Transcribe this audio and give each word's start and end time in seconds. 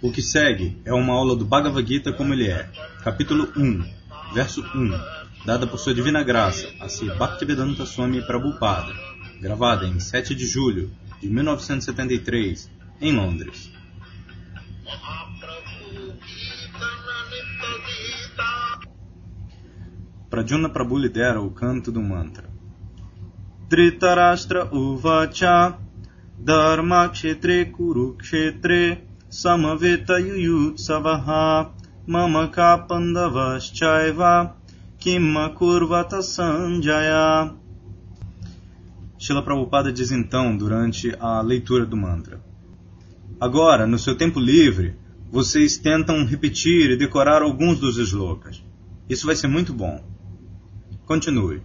O 0.00 0.10
que 0.12 0.22
segue 0.22 0.80
é 0.84 0.92
uma 0.92 1.14
aula 1.14 1.34
do 1.34 1.44
Bhagavad 1.44 1.86
Gita 1.86 2.12
como 2.12 2.32
ele 2.32 2.48
é, 2.48 2.68
capítulo 3.02 3.52
1, 3.56 4.34
verso 4.34 4.62
1, 4.74 4.92
dada 5.44 5.66
por 5.66 5.78
sua 5.78 5.94
divina 5.94 6.22
graça 6.22 6.68
a 6.80 6.88
Sri 6.88 7.08
Bhaktivedanta 7.08 7.84
Swami 7.84 8.20
Prabhupada, 8.22 8.92
gravada 9.40 9.86
em 9.86 9.98
7 9.98 10.34
de 10.34 10.46
julho 10.46 10.92
de 11.20 11.28
1973, 11.28 12.70
em 13.00 13.16
Londres. 13.16 13.70
Pradyumna 20.32 20.70
Prabhu 20.70 20.96
lidera 20.96 21.42
o 21.42 21.50
canto 21.50 21.92
do 21.92 22.00
mantra. 22.00 22.48
Tritarashtra 23.68 24.64
Uvacha 24.72 25.76
Dharma 26.38 27.06
Kshetre 27.10 27.66
Kurukshetre 27.66 29.02
Samaveta 29.28 30.18
Yuyutsavaha 30.18 31.70
Mamaka 32.06 32.78
Pandavaschaiva 32.78 34.54
Kimma 34.98 35.50
Kurvata 35.50 36.22
Sanjaya. 36.22 37.52
Shila 39.18 39.42
Prabhupada 39.42 39.92
diz 39.92 40.12
então, 40.12 40.56
durante 40.56 41.14
a 41.20 41.42
leitura 41.42 41.84
do 41.84 41.94
mantra: 41.94 42.40
Agora, 43.38 43.86
no 43.86 43.98
seu 43.98 44.16
tempo 44.16 44.40
livre, 44.40 44.96
vocês 45.30 45.76
tentam 45.76 46.24
repetir 46.24 46.90
e 46.90 46.96
decorar 46.96 47.42
alguns 47.42 47.78
dos 47.78 47.98
slokas. 47.98 48.64
Isso 49.10 49.26
vai 49.26 49.36
ser 49.36 49.48
muito 49.48 49.74
bom. 49.74 50.11
Continue. 51.12 51.60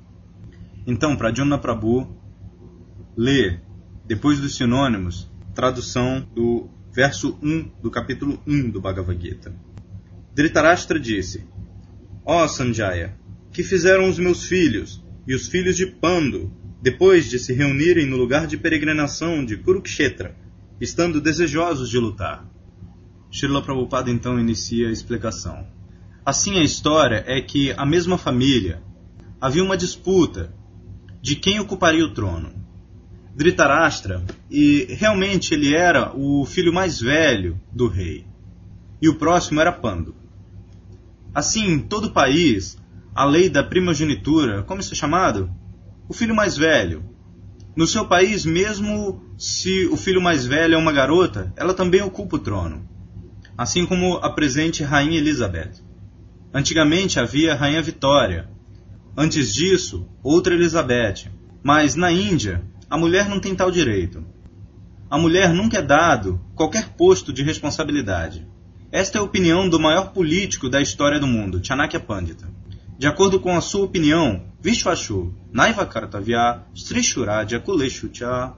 Então, 0.86 1.16
Pradyumna 1.16 1.58
Prabhu 1.58 2.06
lê, 3.16 3.58
depois 4.06 4.42
dos 4.42 4.58
sinônimos, 4.58 5.31
tradução 5.56 6.20
do 6.36 6.70
verso 6.92 7.40
1 7.42 7.72
do 7.81 7.90
capítulo 7.90 8.44
1 8.45 8.70
do 8.70 8.81
Bhagavad 8.81 9.18
Gita. 9.18 9.56
Dhritarashtra 10.36 11.00
disse: 11.00 11.48
Ó 12.25 12.44
oh, 12.44 12.48
Sanjaya, 12.50 13.18
que 13.53 13.64
fizeram 13.64 14.09
os 14.09 14.20
meus 14.20 14.45
filhos 14.45 15.02
e 15.25 15.34
os 15.34 15.48
filhos 15.48 15.78
de 15.78 15.86
Pando 15.86 16.52
depois 16.81 17.30
de 17.30 17.40
se 17.40 17.53
reunirem 17.53 18.06
no 18.06 18.18
lugar 18.18 18.48
de 18.48 18.58
peregrinação 18.58 19.45
de 19.45 19.56
Kurukshetra, 19.56 20.36
estando 20.81 21.22
desejosos 21.22 21.90
de 21.90 21.98
lutar? 21.98 22.45
Srila 23.31 23.62
Prabhupada 23.62 24.12
então 24.12 24.38
inicia 24.38 24.90
a 24.90 24.92
explicação. 24.92 25.66
Assim 26.25 26.59
a 26.59 26.64
história 26.64 27.23
é 27.25 27.40
que 27.40 27.72
a 27.72 27.86
mesma 27.86 28.18
família 28.18 28.86
havia 29.39 29.63
uma 29.63 29.77
disputa 29.77 30.53
de 31.21 31.35
quem 31.35 31.59
ocuparia 31.59 32.05
o 32.05 32.13
trono. 32.13 32.52
Dhritarashtra, 33.35 34.23
e 34.49 34.88
realmente 34.89 35.53
ele 35.53 35.75
era 35.75 36.11
o 36.16 36.44
filho 36.45 36.73
mais 36.73 36.99
velho 36.99 37.59
do 37.71 37.88
rei, 37.88 38.25
e 38.99 39.07
o 39.07 39.16
próximo 39.16 39.61
era 39.61 39.71
Pando. 39.71 40.16
Assim, 41.35 41.67
em 41.67 41.79
todo 41.79 42.05
o 42.05 42.11
país, 42.11 42.77
a 43.13 43.25
lei 43.25 43.47
da 43.47 43.63
primogenitura, 43.63 44.63
como 44.63 44.81
isso 44.81 44.94
é 44.94 44.95
chamado? 44.95 45.51
O 46.09 46.13
filho 46.13 46.33
mais 46.33 46.57
velho. 46.57 47.03
No 47.75 47.85
seu 47.85 48.07
país, 48.07 48.44
mesmo 48.44 49.22
se 49.38 49.85
o 49.88 49.97
filho 49.97 50.19
mais 50.19 50.47
velho 50.47 50.73
é 50.73 50.77
uma 50.77 50.91
garota, 50.91 51.53
ela 51.55 51.75
também 51.75 52.01
ocupa 52.01 52.38
o 52.38 52.39
trono. 52.39 52.89
Assim 53.55 53.85
como 53.85 54.17
a 54.17 54.31
presente 54.31 54.83
Rainha 54.83 55.19
Elizabeth. 55.19 55.73
Antigamente 56.51 57.19
havia 57.19 57.53
a 57.53 57.55
Rainha 57.55 57.83
Vitória. 57.83 58.49
Antes 59.19 59.55
disso, 59.55 60.07
outra 60.21 60.53
Elizabeth. 60.53 61.31
Mas 61.63 61.95
na 61.95 62.11
Índia, 62.11 62.63
a 62.88 62.95
mulher 62.95 63.28
não 63.28 63.39
tem 63.39 63.55
tal 63.55 63.72
direito. 63.72 64.23
A 65.09 65.17
mulher 65.17 65.51
nunca 65.51 65.79
é 65.79 65.81
dado 65.81 66.39
qualquer 66.53 66.89
posto 66.89 67.33
de 67.33 67.41
responsabilidade. 67.41 68.47
Esta 68.91 69.17
é 69.17 69.19
a 69.19 69.23
opinião 69.23 69.67
do 69.67 69.79
maior 69.79 70.11
político 70.13 70.69
da 70.69 70.79
história 70.79 71.19
do 71.19 71.25
mundo, 71.25 71.66
Chanakya 71.66 72.00
Pandita. 72.00 72.47
De 72.95 73.07
acordo 73.07 73.39
com 73.39 73.57
a 73.57 73.61
sua 73.61 73.85
opinião, 73.85 74.44
Vishwashu, 74.61 75.33
Naiva 75.51 75.85
Kartavya, 75.88 76.61
Strishuraja 76.75 77.59
Kuleshucha, 77.59 78.53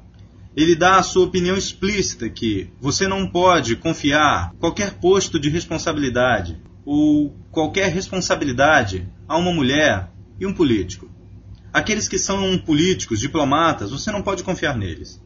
ele 0.57 0.75
dá 0.75 0.97
a 0.97 1.03
sua 1.03 1.25
opinião 1.25 1.55
explícita 1.55 2.29
que 2.29 2.69
você 2.81 3.07
não 3.07 3.27
pode 3.27 3.77
confiar 3.77 4.53
qualquer 4.59 4.95
posto 4.95 5.39
de 5.39 5.49
responsabilidade 5.49 6.61
ou 6.85 7.33
qualquer 7.49 7.89
responsabilidade 7.93 9.07
a 9.25 9.37
uma 9.37 9.53
mulher 9.53 10.09
e 10.39 10.45
um 10.45 10.53
político. 10.53 11.09
Aqueles 11.71 12.07
que 12.07 12.17
são 12.17 12.57
políticos, 12.57 13.19
diplomatas, 13.19 13.91
você 13.91 14.11
não 14.11 14.21
pode 14.21 14.43
confiar 14.43 14.77
neles. 14.77 15.21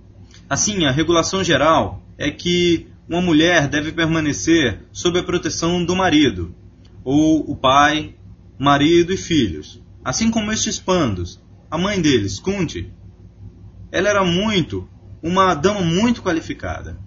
Assim, 0.49 0.85
a 0.85 0.91
regulação 0.91 1.43
geral 1.43 2.03
é 2.17 2.29
que 2.29 2.87
uma 3.07 3.21
mulher 3.21 3.67
deve 3.67 3.91
permanecer 3.91 4.81
sob 4.91 5.19
a 5.19 5.23
proteção 5.23 5.83
do 5.83 5.95
marido, 5.95 6.53
ou 7.03 7.49
o 7.49 7.55
pai, 7.55 8.15
marido 8.57 9.13
e 9.13 9.17
filhos. 9.17 9.81
Assim 10.03 10.29
como 10.29 10.51
estes 10.51 10.79
pandos, 10.79 11.41
a 11.69 11.77
mãe 11.77 12.01
deles, 12.01 12.39
Kunti, 12.39 12.91
ela 13.91 14.09
era 14.09 14.23
muito, 14.23 14.87
uma 15.21 15.53
dama 15.53 15.81
muito 15.81 16.21
qualificada. 16.21 16.97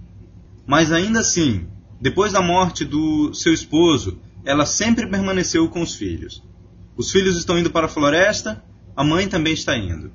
Mas 0.67 0.93
ainda 0.93 1.21
assim, 1.21 1.67
depois 2.01 2.33
da 2.33 2.41
morte 2.41 2.85
do 2.85 3.33
seu 3.35 3.53
esposo, 3.53 4.19
ela 4.45 4.65
sempre 4.65 5.07
permaneceu 5.07 5.69
com 5.69 5.83
os 5.83 5.95
filhos. 5.95 6.43
Os 6.97 7.11
filhos 7.11 7.37
estão 7.37 7.59
indo 7.59 7.71
para 7.71 7.87
a 7.87 7.91
floresta 7.91 8.63
a 8.97 9.05
mãe 9.05 9.29
também 9.29 9.53
está 9.53 9.77
indo. 9.77 10.11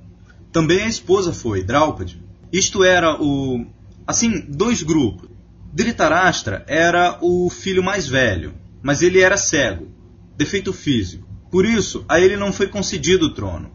Também 0.51 0.81
a 0.81 0.87
esposa 0.87 1.31
foi, 1.31 1.63
Draupadi. 1.63 2.19
Isto 2.51 2.83
era 2.83 3.21
o. 3.21 3.63
Assim, 4.07 4.43
dois 4.49 4.81
grupos. 4.81 5.29
Dhritarashtra 5.71 6.65
era 6.67 7.19
o 7.21 7.49
filho 7.49 7.83
mais 7.83 8.07
velho, 8.07 8.55
mas 8.81 9.01
ele 9.01 9.21
era 9.21 9.37
cego, 9.37 9.87
defeito 10.35 10.73
físico. 10.73 11.25
Por 11.49 11.63
isso, 11.63 12.03
a 12.09 12.19
ele 12.19 12.35
não 12.35 12.51
foi 12.51 12.67
concedido 12.67 13.27
o 13.27 13.33
trono. 13.33 13.71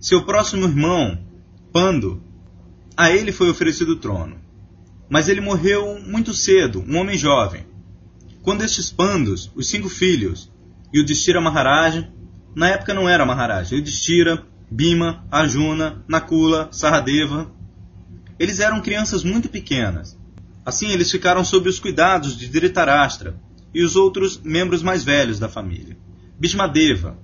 Seu 0.00 0.24
próximo 0.24 0.64
irmão, 0.64 1.18
Pando, 1.72 2.22
a 2.96 3.10
ele 3.10 3.30
foi 3.30 3.50
oferecido 3.50 3.92
o 3.92 3.96
trono. 3.96 4.40
Mas 5.08 5.28
ele 5.28 5.40
morreu 5.40 6.00
muito 6.00 6.32
cedo, 6.32 6.82
um 6.88 6.96
homem 6.96 7.16
jovem. 7.16 7.66
Quando 8.42 8.62
estes 8.62 8.90
Pandos, 8.90 9.52
os 9.54 9.68
cinco 9.68 9.88
filhos, 9.88 10.50
e 10.92 11.00
o 11.00 11.04
Distira 11.04 11.40
Maharaj 11.40 12.08
na 12.56 12.70
época 12.70 12.94
não 12.94 13.06
era 13.06 13.26
Maharaj. 13.26 13.74
Yudhishthira, 13.74 14.42
Bima, 14.70 15.26
Arjuna, 15.30 16.02
Nakula, 16.08 16.70
Saradeva. 16.72 17.52
Eles 18.38 18.60
eram 18.60 18.80
crianças 18.80 19.22
muito 19.22 19.50
pequenas. 19.50 20.18
Assim, 20.64 20.88
eles 20.88 21.10
ficaram 21.10 21.44
sob 21.44 21.68
os 21.68 21.78
cuidados 21.78 22.34
de 22.34 22.48
Dhritarashtra 22.48 23.38
e 23.74 23.82
os 23.82 23.94
outros 23.94 24.40
membros 24.42 24.82
mais 24.82 25.04
velhos 25.04 25.38
da 25.38 25.50
família. 25.50 25.98
Bhishmadeva. 26.40 27.18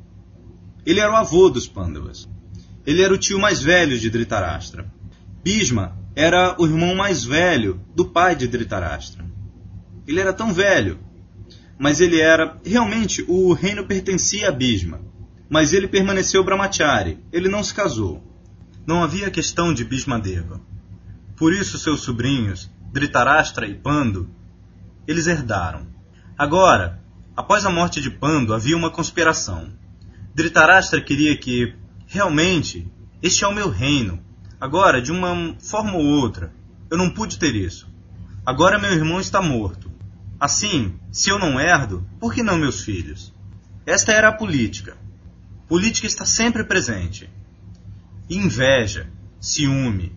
Ele 0.85 1.01
era 1.01 1.11
o 1.11 1.17
avô 1.17 1.49
dos 1.49 1.67
Pandavas. 1.67 2.29
Ele 2.87 3.01
era 3.01 3.15
o 3.15 3.19
tio 3.19 3.39
mais 3.39 3.63
velho 3.63 3.99
de 3.99 4.11
Dhritarashtra. 4.11 4.93
Bhishma 5.43 5.97
era 6.15 6.57
o 6.59 6.67
irmão 6.67 6.95
mais 6.95 7.25
velho 7.25 7.81
do 7.97 8.05
pai 8.05 8.37
de 8.37 8.47
Dhritarashtra. 8.47 9.25
Ele 10.07 10.21
era 10.21 10.33
tão 10.35 10.53
velho, 10.53 10.99
mas 11.79 12.03
ele 12.03 12.21
era 12.21 12.61
realmente 12.63 13.25
o 13.27 13.55
reino 13.55 13.87
pertencia 13.87 14.51
a 14.51 14.53
Bhishma 14.53 15.12
mas 15.53 15.75
ele 15.75 15.87
permaneceu 15.87 16.43
brahmachari, 16.43 17.19
ele 17.31 17.47
não 17.47 17.63
se 17.63 17.75
casou. 17.75 18.27
Não 18.87 19.05
havia 19.05 19.31
questão 19.31 19.75
de 19.75 19.85
Bhismadeva. 19.85 20.59
Por 21.37 21.53
isso 21.53 21.79
seus 21.79 22.01
sobrinhos, 22.01 22.71
Dhritarashtra 22.91 23.67
e 23.67 23.75
Pando, 23.75 24.31
eles 25.07 25.27
herdaram. 25.27 25.87
Agora, 26.39 27.05
após 27.37 27.67
a 27.67 27.71
morte 27.71 28.01
de 28.01 28.11
Pando, 28.11 28.55
havia 28.55 28.75
uma 28.75 28.89
conspiração. 28.89 29.69
Dhritarashtra 30.35 31.03
queria 31.03 31.37
que, 31.37 31.75
realmente, 32.07 32.91
este 33.21 33.45
é 33.45 33.47
o 33.47 33.55
meu 33.55 33.69
reino. 33.69 34.25
Agora, 34.59 35.03
de 35.03 35.13
uma 35.13 35.55
forma 35.61 35.97
ou 35.97 36.03
outra, 36.03 36.51
eu 36.91 36.97
não 36.97 37.11
pude 37.11 37.39
ter 37.39 37.55
isso. 37.55 37.87
Agora 38.47 38.79
meu 38.79 38.91
irmão 38.91 39.21
está 39.21 39.43
morto. 39.43 39.93
Assim, 40.41 40.99
se 41.11 41.29
eu 41.29 41.39
não 41.39 41.61
herdo, 41.61 42.09
por 42.19 42.33
que 42.33 42.43
não 42.43 42.57
meus 42.57 42.81
filhos? 42.81 43.35
Esta 43.85 44.13
era 44.13 44.29
a 44.29 44.33
política. 44.33 44.97
Política 45.73 46.07
está 46.07 46.27
sempre 46.27 46.65
presente. 46.65 47.31
Inveja, 48.29 49.11
ciúme. 49.41 50.15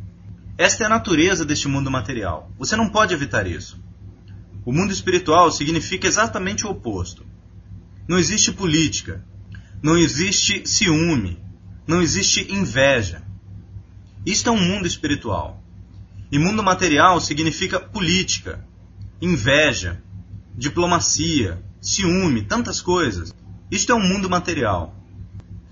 Esta 0.58 0.84
é 0.84 0.86
a 0.86 0.90
natureza 0.90 1.46
deste 1.46 1.70
mundo 1.70 1.90
material. 1.90 2.52
Você 2.60 2.76
não 2.76 2.90
pode 2.90 3.14
evitar 3.14 3.48
isso. 3.48 3.82
O 4.66 4.74
mundo 4.74 4.92
espiritual 4.92 5.50
significa 5.50 6.08
exatamente 6.08 6.68
o 6.68 6.72
oposto. 6.72 7.26
Não 8.06 8.20
existe 8.20 8.52
política, 8.52 9.24
não 9.82 9.98
existe 9.98 10.68
ciúme, 10.68 11.42
não 11.88 12.02
existe 12.02 12.52
inveja. 12.52 13.24
Isto 14.26 14.50
é 14.50 14.52
um 14.52 14.62
mundo 14.62 14.86
espiritual. 14.86 15.64
E 16.30 16.38
mundo 16.38 16.62
material 16.62 17.22
significa 17.22 17.80
política, 17.80 18.68
inveja, 19.22 20.04
diplomacia, 20.54 21.64
ciúme, 21.80 22.42
tantas 22.42 22.82
coisas. 22.82 23.34
Isto 23.72 23.94
é 23.94 23.96
um 23.96 24.06
mundo 24.06 24.30
material. 24.30 25.05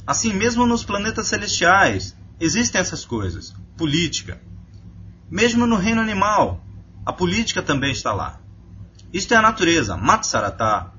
Assim, 0.06 0.34
mesmo 0.34 0.66
nos 0.66 0.84
planetas 0.84 1.28
celestiais, 1.28 2.16
existem 2.40 2.82
essas 2.82 3.06
coisas. 3.06 3.54
Política. 3.78 4.42
Mesmo 5.30 5.66
no 5.66 5.78
reino 5.78 6.02
animal, 6.02 6.64
a 7.06 7.14
política 7.14 7.62
também 7.62 7.92
está 7.92 8.14
lá. 8.14 8.40
Isto 9.14 9.34
é 9.34 9.38
a 9.38 9.42
natureza, 9.42 9.96
Matsarata. 9.96 10.92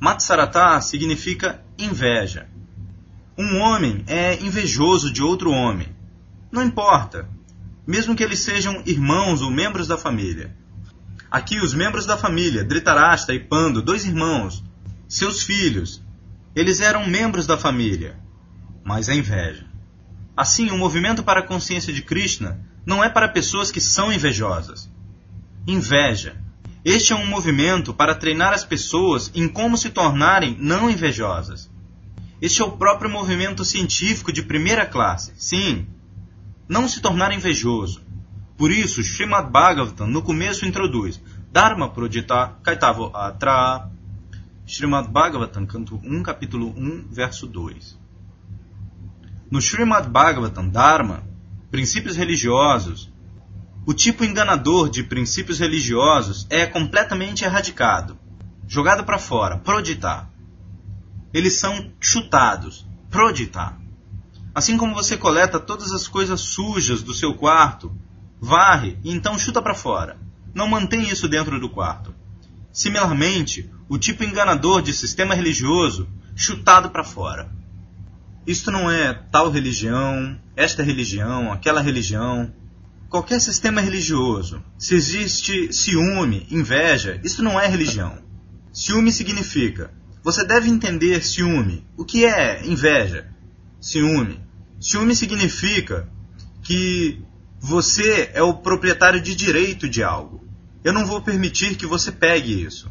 Matsarata 0.00 0.80
significa 0.80 1.62
inveja. 1.78 2.48
Um 3.36 3.58
homem 3.58 4.02
é 4.06 4.40
invejoso 4.40 5.12
de 5.12 5.22
outro 5.22 5.50
homem. 5.50 5.94
Não 6.50 6.62
importa, 6.62 7.28
mesmo 7.86 8.16
que 8.16 8.22
eles 8.24 8.40
sejam 8.40 8.82
irmãos 8.86 9.42
ou 9.42 9.50
membros 9.50 9.86
da 9.86 9.98
família. 9.98 10.56
Aqui, 11.30 11.60
os 11.60 11.74
membros 11.74 12.06
da 12.06 12.16
família, 12.16 12.64
Dhritarashtra 12.64 13.34
e 13.34 13.40
Pando, 13.40 13.82
dois 13.82 14.06
irmãos, 14.06 14.64
seus 15.06 15.42
filhos, 15.42 16.02
eles 16.54 16.80
eram 16.80 17.06
membros 17.06 17.46
da 17.46 17.58
família, 17.58 18.18
mas 18.88 19.10
a 19.10 19.14
inveja. 19.14 19.66
Assim, 20.34 20.70
o 20.70 20.78
movimento 20.78 21.22
para 21.22 21.40
a 21.40 21.46
consciência 21.46 21.92
de 21.92 22.00
Krishna 22.00 22.58
não 22.86 23.04
é 23.04 23.10
para 23.10 23.28
pessoas 23.28 23.70
que 23.70 23.82
são 23.82 24.10
invejosas. 24.10 24.90
Inveja. 25.66 26.42
Este 26.82 27.12
é 27.12 27.16
um 27.16 27.26
movimento 27.26 27.92
para 27.92 28.14
treinar 28.14 28.54
as 28.54 28.64
pessoas 28.64 29.30
em 29.34 29.46
como 29.46 29.76
se 29.76 29.90
tornarem 29.90 30.56
não 30.58 30.88
invejosas. 30.88 31.70
Este 32.40 32.62
é 32.62 32.64
o 32.64 32.78
próprio 32.78 33.10
movimento 33.10 33.62
científico 33.62 34.32
de 34.32 34.42
primeira 34.42 34.86
classe. 34.86 35.34
Sim, 35.36 35.86
não 36.66 36.88
se 36.88 37.02
tornar 37.02 37.30
invejoso. 37.30 38.00
Por 38.56 38.70
isso, 38.70 39.02
Srimad 39.02 39.50
Bhagavatam 39.50 40.06
no 40.06 40.22
começo 40.22 40.64
introduz 40.64 41.20
Dharma 41.52 41.90
Prodita 41.90 42.56
Kaitavo 42.62 43.14
Atra. 43.14 43.90
Srimad 44.66 45.10
Bhagavatam, 45.10 45.66
canto 45.66 46.00
1, 46.02 46.22
capítulo 46.22 46.72
1, 46.74 47.08
verso 47.10 47.46
2. 47.46 48.07
No 49.50 49.60
Srimad 49.62 50.10
Bhagavatam 50.10 50.68
Dharma, 50.68 51.24
princípios 51.70 52.16
religiosos, 52.16 53.10
o 53.86 53.94
tipo 53.94 54.22
enganador 54.22 54.90
de 54.90 55.02
princípios 55.02 55.58
religiosos 55.58 56.46
é 56.50 56.66
completamente 56.66 57.44
erradicado, 57.44 58.18
jogado 58.66 59.04
para 59.04 59.18
fora, 59.18 59.56
proditar. 59.56 60.30
Eles 61.32 61.54
são 61.54 61.90
chutados, 61.98 62.86
proditar. 63.08 63.80
Assim 64.54 64.76
como 64.76 64.94
você 64.94 65.16
coleta 65.16 65.58
todas 65.58 65.92
as 65.92 66.06
coisas 66.06 66.42
sujas 66.42 67.02
do 67.02 67.14
seu 67.14 67.32
quarto, 67.32 67.90
varre 68.38 68.98
e 69.02 69.10
então 69.10 69.38
chuta 69.38 69.62
para 69.62 69.74
fora. 69.74 70.18
Não 70.52 70.68
mantém 70.68 71.08
isso 71.08 71.26
dentro 71.26 71.58
do 71.58 71.70
quarto. 71.70 72.14
Similarmente, 72.70 73.70
o 73.88 73.96
tipo 73.96 74.24
enganador 74.24 74.82
de 74.82 74.92
sistema 74.92 75.34
religioso, 75.34 76.06
chutado 76.36 76.90
para 76.90 77.02
fora. 77.02 77.50
Isto 78.48 78.70
não 78.70 78.90
é 78.90 79.12
tal 79.30 79.50
religião, 79.50 80.40
esta 80.56 80.82
religião, 80.82 81.52
aquela 81.52 81.82
religião. 81.82 82.50
Qualquer 83.10 83.42
sistema 83.42 83.82
religioso, 83.82 84.64
se 84.78 84.94
existe 84.94 85.70
ciúme, 85.70 86.46
inveja, 86.50 87.20
isso 87.22 87.42
não 87.42 87.60
é 87.60 87.66
religião. 87.66 88.22
Ciúme 88.72 89.12
significa. 89.12 89.90
Você 90.22 90.46
deve 90.46 90.70
entender 90.70 91.22
ciúme. 91.22 91.86
O 91.94 92.06
que 92.06 92.24
é 92.24 92.66
inveja? 92.66 93.28
Ciúme. 93.78 94.40
Ciúme 94.80 95.14
significa 95.14 96.08
que 96.62 97.22
você 97.60 98.30
é 98.32 98.42
o 98.42 98.54
proprietário 98.54 99.20
de 99.20 99.34
direito 99.34 99.86
de 99.86 100.02
algo. 100.02 100.42
Eu 100.82 100.94
não 100.94 101.04
vou 101.04 101.20
permitir 101.20 101.76
que 101.76 101.84
você 101.84 102.10
pegue 102.10 102.62
isso. 102.62 102.90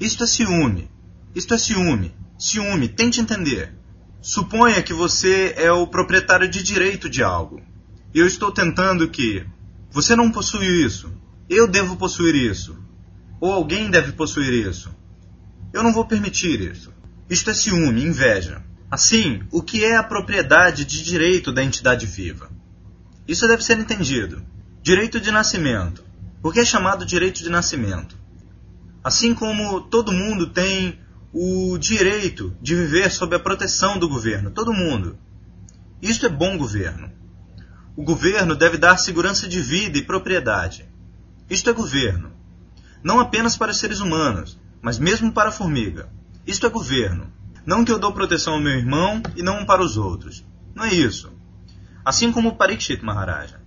Isto 0.00 0.24
é 0.24 0.26
ciúme. 0.26 0.90
Isto 1.36 1.54
é 1.54 1.58
ciúme. 1.58 2.12
Ciúme, 2.36 2.88
tente 2.88 3.20
entender. 3.20 3.77
Suponha 4.20 4.82
que 4.82 4.92
você 4.92 5.54
é 5.56 5.70
o 5.70 5.86
proprietário 5.86 6.48
de 6.48 6.62
direito 6.62 7.08
de 7.08 7.22
algo. 7.22 7.62
Eu 8.12 8.26
estou 8.26 8.50
tentando 8.50 9.08
que 9.08 9.46
você 9.90 10.16
não 10.16 10.30
possui 10.30 10.84
isso. 10.84 11.12
Eu 11.48 11.68
devo 11.68 11.96
possuir 11.96 12.34
isso. 12.34 12.76
Ou 13.40 13.52
alguém 13.52 13.90
deve 13.90 14.12
possuir 14.12 14.52
isso. 14.52 14.90
Eu 15.72 15.82
não 15.82 15.92
vou 15.92 16.04
permitir 16.04 16.60
isso. 16.60 16.92
Isto 17.30 17.50
é 17.50 17.54
ciúme, 17.54 18.02
inveja. 18.02 18.62
Assim, 18.90 19.42
o 19.52 19.62
que 19.62 19.84
é 19.84 19.96
a 19.96 20.02
propriedade 20.02 20.84
de 20.84 21.04
direito 21.04 21.52
da 21.52 21.62
entidade 21.62 22.06
viva? 22.06 22.50
Isso 23.26 23.46
deve 23.46 23.62
ser 23.62 23.78
entendido. 23.78 24.42
Direito 24.82 25.20
de 25.20 25.30
nascimento. 25.30 26.02
Por 26.42 26.52
que 26.52 26.60
é 26.60 26.64
chamado 26.64 27.04
direito 27.04 27.42
de 27.42 27.50
nascimento? 27.50 28.16
Assim 29.04 29.34
como 29.34 29.82
todo 29.82 30.12
mundo 30.12 30.48
tem 30.48 30.98
o 31.32 31.76
direito 31.78 32.56
de 32.60 32.74
viver 32.74 33.10
sob 33.10 33.36
a 33.36 33.38
proteção 33.38 33.98
do 33.98 34.08
governo, 34.08 34.50
todo 34.50 34.72
mundo. 34.72 35.18
Isto 36.00 36.26
é 36.26 36.28
bom 36.28 36.56
governo. 36.56 37.12
O 37.96 38.02
governo 38.02 38.54
deve 38.54 38.78
dar 38.78 38.96
segurança 38.96 39.48
de 39.48 39.60
vida 39.60 39.98
e 39.98 40.02
propriedade. 40.02 40.88
Isto 41.50 41.70
é 41.70 41.72
governo. 41.72 42.32
Não 43.02 43.20
apenas 43.20 43.56
para 43.56 43.72
os 43.72 43.78
seres 43.78 44.00
humanos, 44.00 44.58
mas 44.80 44.98
mesmo 44.98 45.32
para 45.32 45.50
a 45.50 45.52
formiga. 45.52 46.08
Isto 46.46 46.66
é 46.66 46.70
governo. 46.70 47.32
Não 47.66 47.84
que 47.84 47.92
eu 47.92 47.98
dou 47.98 48.12
proteção 48.12 48.54
ao 48.54 48.60
meu 48.60 48.72
irmão 48.72 49.20
e 49.36 49.42
não 49.42 49.66
para 49.66 49.82
os 49.82 49.96
outros. 49.96 50.44
Não 50.74 50.84
é 50.84 50.94
isso. 50.94 51.32
Assim 52.04 52.32
como 52.32 52.50
o 52.50 52.56
Parikshit 52.56 53.04
Maharaja. 53.04 53.60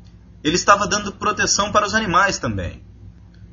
Ele 0.43 0.55
estava 0.55 0.87
dando 0.87 1.11
proteção 1.11 1.71
para 1.71 1.85
os 1.85 1.93
animais 1.93 2.39
também. 2.39 2.83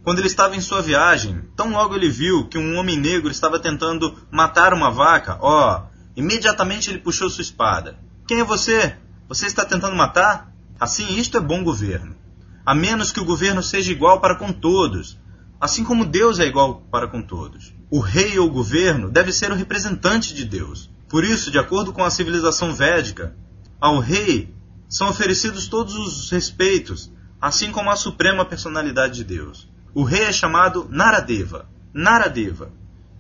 Quando 0.08 0.20
ele 0.20 0.28
estava 0.28 0.56
em 0.56 0.60
sua 0.62 0.81
viagem, 0.81 1.43
tão 1.55 1.70
logo 1.72 1.94
ele 1.94 2.08
viu 2.08 2.49
que 2.49 2.56
um 2.56 2.78
homem 2.78 2.99
negro 2.99 3.31
estava 3.31 3.60
tentando 3.60 4.16
matar 4.31 4.72
uma 4.72 4.90
vaca, 4.90 5.37
ó, 5.38 5.82
oh, 5.82 5.82
imediatamente 6.16 6.88
ele 6.88 7.00
puxou 7.00 7.28
sua 7.28 7.43
espada. 7.43 7.99
Quem 8.26 8.40
é 8.40 8.43
você? 8.43 8.96
Você 9.28 9.44
está 9.44 9.66
tentando 9.66 9.94
matar? 9.94 10.50
Assim, 10.81 11.19
isto 11.19 11.37
é 11.37 11.40
bom 11.40 11.62
governo. 11.62 12.16
A 12.64 12.75
menos 12.75 13.12
que 13.12 13.20
o 13.20 13.25
governo 13.26 13.62
seja 13.62 13.93
igual 13.93 14.19
para 14.19 14.37
com 14.37 14.50
todos, 14.50 15.19
assim 15.60 15.84
como 15.84 16.06
Deus 16.06 16.40
é 16.40 16.46
igual 16.46 16.87
para 16.90 17.06
com 17.06 17.20
todos. 17.20 17.75
O 17.90 18.00
rei 18.00 18.38
ou 18.38 18.50
governo 18.50 19.11
deve 19.11 19.31
ser 19.31 19.52
o 19.52 19.56
representante 19.56 20.32
de 20.32 20.46
Deus. 20.46 20.88
Por 21.06 21.22
isso, 21.22 21.50
de 21.50 21.58
acordo 21.58 21.93
com 21.93 22.02
a 22.02 22.11
civilização 22.11 22.75
védica, 22.75 23.37
ao 23.78 23.99
rei 23.99 24.54
são 24.88 25.11
oferecidos 25.11 25.69
todos 25.69 25.94
os 25.94 26.31
respeitos, 26.31 27.12
assim 27.38 27.70
como 27.70 27.90
à 27.90 27.94
suprema 27.94 28.43
personalidade 28.46 29.16
de 29.16 29.25
Deus. 29.25 29.68
O 29.94 30.05
rei 30.05 30.25
é 30.25 30.32
chamado 30.32 30.87
Naradeva. 30.90 31.69
Naradeva. 31.93 32.70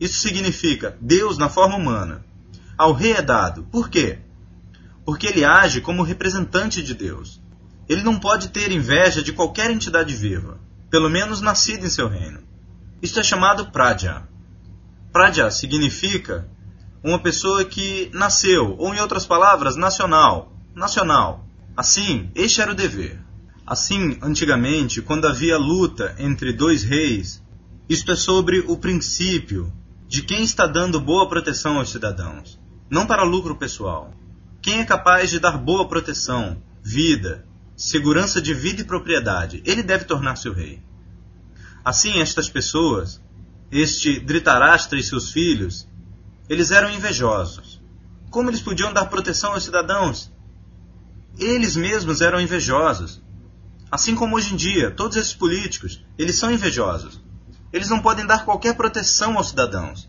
Isso 0.00 0.20
significa 0.20 0.96
Deus 1.00 1.38
na 1.38 1.48
forma 1.48 1.76
humana. 1.76 2.24
Ao 2.76 2.92
rei 2.92 3.12
é 3.12 3.22
dado. 3.22 3.64
Por 3.64 3.88
quê? 3.88 4.18
Porque 5.04 5.26
ele 5.26 5.44
age 5.44 5.80
como 5.80 6.02
representante 6.02 6.82
de 6.82 6.94
Deus. 6.94 7.40
Ele 7.88 8.02
não 8.02 8.18
pode 8.18 8.48
ter 8.48 8.70
inveja 8.70 9.22
de 9.22 9.32
qualquer 9.32 9.70
entidade 9.70 10.14
viva, 10.14 10.60
pelo 10.90 11.08
menos 11.08 11.40
nascida 11.40 11.86
em 11.86 11.90
seu 11.90 12.06
reino. 12.06 12.40
Isto 13.00 13.18
é 13.18 13.22
chamado 13.22 13.70
Praja. 13.70 14.22
Praja 15.12 15.50
significa 15.50 16.48
uma 17.02 17.18
pessoa 17.18 17.64
que 17.64 18.10
nasceu, 18.12 18.76
ou 18.78 18.94
em 18.94 19.00
outras 19.00 19.24
palavras, 19.24 19.76
nacional. 19.76 20.52
Nacional. 20.74 21.46
Assim, 21.76 22.30
este 22.34 22.60
era 22.60 22.72
o 22.72 22.74
dever. 22.74 23.20
Assim, 23.70 24.16
antigamente, 24.22 25.02
quando 25.02 25.26
havia 25.26 25.58
luta 25.58 26.16
entre 26.18 26.54
dois 26.54 26.82
reis, 26.82 27.42
isto 27.86 28.10
é 28.10 28.16
sobre 28.16 28.60
o 28.60 28.78
princípio 28.78 29.70
de 30.06 30.22
quem 30.22 30.42
está 30.42 30.66
dando 30.66 30.98
boa 30.98 31.28
proteção 31.28 31.76
aos 31.76 31.90
cidadãos, 31.90 32.58
não 32.88 33.06
para 33.06 33.24
lucro 33.24 33.54
pessoal. 33.56 34.14
Quem 34.62 34.80
é 34.80 34.86
capaz 34.86 35.28
de 35.28 35.38
dar 35.38 35.58
boa 35.58 35.86
proteção, 35.86 36.62
vida, 36.82 37.46
segurança 37.76 38.40
de 38.40 38.54
vida 38.54 38.80
e 38.80 38.86
propriedade, 38.86 39.62
ele 39.66 39.82
deve 39.82 40.06
tornar-se 40.06 40.48
o 40.48 40.54
rei. 40.54 40.82
Assim, 41.84 42.22
estas 42.22 42.48
pessoas, 42.48 43.20
este 43.70 44.18
Dhritarashtra 44.18 44.98
e 44.98 45.02
seus 45.02 45.30
filhos, 45.30 45.86
eles 46.48 46.70
eram 46.70 46.90
invejosos. 46.90 47.82
Como 48.30 48.48
eles 48.48 48.62
podiam 48.62 48.94
dar 48.94 49.10
proteção 49.10 49.52
aos 49.52 49.64
cidadãos? 49.64 50.32
Eles 51.38 51.76
mesmos 51.76 52.22
eram 52.22 52.40
invejosos. 52.40 53.27
Assim 53.90 54.14
como 54.14 54.36
hoje 54.36 54.52
em 54.52 54.56
dia, 54.56 54.90
todos 54.90 55.16
esses 55.16 55.32
políticos, 55.32 56.04
eles 56.18 56.36
são 56.36 56.50
invejosos. 56.50 57.20
Eles 57.72 57.88
não 57.88 58.00
podem 58.00 58.26
dar 58.26 58.44
qualquer 58.44 58.74
proteção 58.74 59.36
aos 59.36 59.48
cidadãos. 59.48 60.08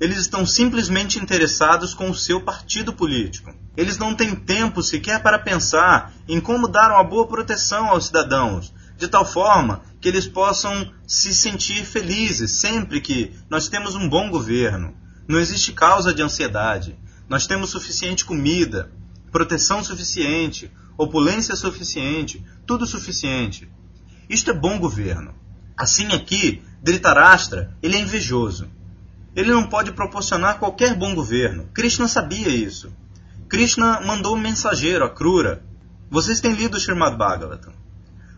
Eles 0.00 0.18
estão 0.18 0.44
simplesmente 0.44 1.18
interessados 1.18 1.94
com 1.94 2.10
o 2.10 2.14
seu 2.14 2.40
partido 2.40 2.92
político. 2.92 3.54
Eles 3.76 3.98
não 3.98 4.14
têm 4.14 4.34
tempo 4.34 4.82
sequer 4.82 5.22
para 5.22 5.38
pensar 5.38 6.12
em 6.26 6.40
como 6.40 6.66
dar 6.66 6.90
uma 6.90 7.04
boa 7.04 7.26
proteção 7.26 7.88
aos 7.88 8.06
cidadãos, 8.06 8.72
de 8.96 9.06
tal 9.06 9.24
forma 9.24 9.82
que 10.00 10.08
eles 10.08 10.26
possam 10.26 10.92
se 11.06 11.34
sentir 11.34 11.84
felizes 11.84 12.52
sempre 12.52 13.00
que 13.00 13.32
nós 13.48 13.68
temos 13.68 13.94
um 13.94 14.08
bom 14.08 14.30
governo. 14.30 14.96
Não 15.28 15.38
existe 15.38 15.72
causa 15.72 16.12
de 16.12 16.22
ansiedade. 16.22 16.98
Nós 17.28 17.46
temos 17.46 17.70
suficiente 17.70 18.24
comida, 18.24 18.90
proteção 19.30 19.82
suficiente, 19.82 20.70
opulência 20.96 21.56
suficiente, 21.56 22.44
tudo 22.66 22.86
suficiente. 22.86 23.70
Isto 24.28 24.50
é 24.50 24.54
bom 24.54 24.78
governo. 24.78 25.34
Assim 25.76 26.06
aqui, 26.12 26.62
Dhritarashtra, 26.82 27.76
ele 27.82 27.96
é 27.96 28.00
invejoso. 28.00 28.68
Ele 29.34 29.50
não 29.50 29.66
pode 29.66 29.92
proporcionar 29.92 30.58
qualquer 30.58 30.94
bom 30.94 31.14
governo. 31.14 31.68
Krishna 31.74 32.06
sabia 32.06 32.48
isso. 32.48 32.92
Krishna 33.48 34.00
mandou 34.00 34.36
um 34.36 34.40
mensageiro, 34.40 35.04
a 35.04 35.10
Krura. 35.10 35.64
Vocês 36.08 36.40
têm 36.40 36.52
lido 36.52 36.74
o 36.74 36.80
Srimad 36.80 37.16
Bhagavatam. 37.16 37.72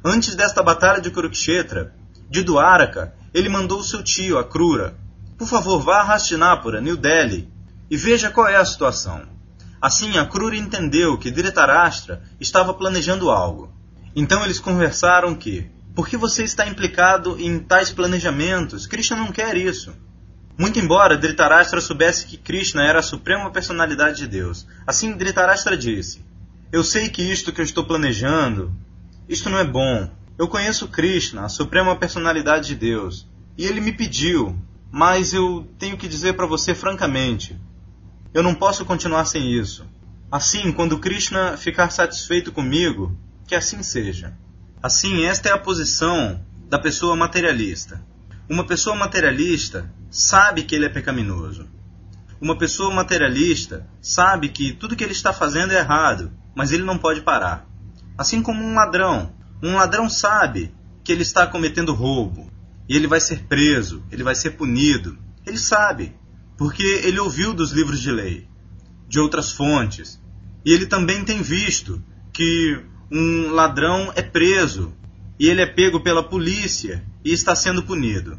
Antes 0.04 0.34
desta 0.34 0.62
batalha 0.62 1.00
de 1.00 1.10
Kurukshetra, 1.10 1.94
de 2.30 2.42
Dwaraka, 2.42 3.14
ele 3.34 3.48
mandou 3.48 3.82
seu 3.82 4.02
tio, 4.02 4.38
a 4.38 4.44
Krura. 4.44 4.96
Por 5.36 5.46
favor, 5.46 5.80
vá 5.80 5.98
a 5.98 6.14
Hastinapura, 6.14 6.80
New 6.80 6.96
Delhi, 6.96 7.48
e 7.90 7.96
veja 7.96 8.30
qual 8.30 8.48
é 8.48 8.56
a 8.56 8.64
situação. 8.64 9.35
Assim, 9.80 10.16
a 10.18 10.24
Krura 10.24 10.56
entendeu 10.56 11.18
que 11.18 11.30
Dhritarashtra 11.30 12.22
estava 12.40 12.72
planejando 12.72 13.30
algo. 13.30 13.72
Então 14.14 14.44
eles 14.44 14.58
conversaram 14.58 15.34
que, 15.34 15.70
por 15.94 16.08
que 16.08 16.16
você 16.16 16.44
está 16.44 16.66
implicado 16.66 17.36
em 17.38 17.58
tais 17.58 17.90
planejamentos? 17.90 18.86
Krishna 18.86 19.16
não 19.16 19.30
quer 19.30 19.56
isso. 19.56 19.94
Muito 20.58 20.78
embora 20.78 21.18
Dhritarashtra 21.18 21.82
soubesse 21.82 22.26
que 22.26 22.38
Krishna 22.38 22.82
era 22.82 23.00
a 23.00 23.02
suprema 23.02 23.50
personalidade 23.50 24.18
de 24.18 24.26
Deus, 24.26 24.66
assim 24.86 25.12
Dhritarashtra 25.12 25.76
disse: 25.76 26.24
Eu 26.72 26.82
sei 26.82 27.10
que 27.10 27.22
isto 27.22 27.52
que 27.52 27.60
eu 27.60 27.64
estou 27.64 27.84
planejando, 27.84 28.74
isto 29.28 29.50
não 29.50 29.58
é 29.58 29.64
bom. 29.64 30.10
Eu 30.38 30.48
conheço 30.48 30.88
Krishna, 30.88 31.44
a 31.44 31.48
suprema 31.50 31.94
personalidade 31.96 32.68
de 32.68 32.74
Deus, 32.74 33.28
e 33.56 33.66
ele 33.66 33.80
me 33.80 33.92
pediu, 33.92 34.56
mas 34.90 35.34
eu 35.34 35.68
tenho 35.78 35.98
que 35.98 36.08
dizer 36.08 36.34
para 36.34 36.46
você 36.46 36.74
francamente: 36.74 37.58
eu 38.36 38.42
não 38.42 38.54
posso 38.54 38.84
continuar 38.84 39.24
sem 39.24 39.50
isso. 39.50 39.86
Assim, 40.30 40.70
quando 40.70 40.98
Krishna 40.98 41.56
ficar 41.56 41.88
satisfeito 41.90 42.52
comigo, 42.52 43.16
que 43.46 43.54
assim 43.54 43.82
seja. 43.82 44.36
Assim, 44.82 45.24
esta 45.24 45.48
é 45.48 45.52
a 45.52 45.58
posição 45.58 46.38
da 46.68 46.78
pessoa 46.78 47.16
materialista. 47.16 47.98
Uma 48.46 48.66
pessoa 48.66 48.94
materialista 48.94 49.90
sabe 50.10 50.64
que 50.64 50.74
ele 50.74 50.84
é 50.84 50.90
pecaminoso. 50.90 51.66
Uma 52.38 52.58
pessoa 52.58 52.92
materialista 52.92 53.88
sabe 54.02 54.50
que 54.50 54.74
tudo 54.74 54.96
que 54.96 55.02
ele 55.02 55.12
está 55.12 55.32
fazendo 55.32 55.72
é 55.72 55.78
errado, 55.78 56.30
mas 56.54 56.72
ele 56.72 56.82
não 56.82 56.98
pode 56.98 57.22
parar. 57.22 57.66
Assim 58.18 58.42
como 58.42 58.62
um 58.62 58.74
ladrão. 58.74 59.32
Um 59.62 59.76
ladrão 59.76 60.10
sabe 60.10 60.74
que 61.02 61.10
ele 61.10 61.22
está 61.22 61.46
cometendo 61.46 61.94
roubo 61.94 62.50
e 62.86 62.96
ele 62.96 63.06
vai 63.06 63.18
ser 63.18 63.44
preso, 63.44 64.04
ele 64.12 64.22
vai 64.22 64.34
ser 64.34 64.50
punido. 64.50 65.16
Ele 65.46 65.56
sabe, 65.56 66.14
porque 66.56 66.82
ele 66.82 67.20
ouviu 67.20 67.52
dos 67.52 67.72
livros 67.72 68.00
de 68.00 68.10
lei, 68.10 68.48
de 69.08 69.20
outras 69.20 69.52
fontes. 69.52 70.20
E 70.64 70.72
ele 70.72 70.86
também 70.86 71.24
tem 71.24 71.42
visto 71.42 72.02
que 72.32 72.80
um 73.10 73.50
ladrão 73.50 74.12
é 74.14 74.22
preso 74.22 74.92
e 75.38 75.48
ele 75.48 75.60
é 75.60 75.66
pego 75.66 76.00
pela 76.00 76.22
polícia 76.22 77.04
e 77.24 77.32
está 77.32 77.54
sendo 77.54 77.82
punido. 77.82 78.38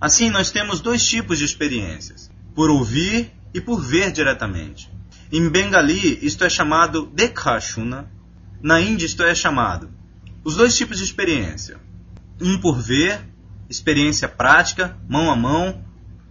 Assim, 0.00 0.28
nós 0.28 0.50
temos 0.50 0.80
dois 0.80 1.06
tipos 1.06 1.38
de 1.38 1.44
experiências: 1.44 2.30
por 2.54 2.70
ouvir 2.70 3.32
e 3.52 3.60
por 3.60 3.80
ver 3.80 4.12
diretamente. 4.12 4.90
Em 5.32 5.48
Bengali, 5.48 6.18
isto 6.22 6.44
é 6.44 6.50
chamado 6.50 7.06
Dekhashuna. 7.06 8.10
Na 8.62 8.80
Índia, 8.80 9.06
isto 9.06 9.22
é 9.22 9.34
chamado. 9.34 9.90
Os 10.44 10.56
dois 10.56 10.76
tipos 10.76 10.98
de 10.98 11.04
experiência: 11.04 11.78
um 12.40 12.58
por 12.58 12.78
ver, 12.78 13.20
experiência 13.68 14.28
prática, 14.28 14.96
mão 15.08 15.30
a 15.30 15.36
mão, 15.36 15.84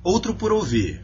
outro 0.04 0.36
por 0.36 0.52
ouvir. 0.52 1.02